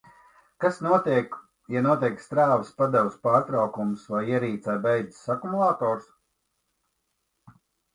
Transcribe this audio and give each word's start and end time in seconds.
Kas 0.63 0.77
notiek, 0.85 1.37
ja 1.75 1.83
notiek 1.89 2.25
strāvas 2.25 2.73
padeves 2.81 3.21
pārtraukums 3.29 4.09
vai 4.17 4.25
ierīcē 4.35 4.79
beidzas 4.89 5.33
akumulators? 5.39 6.13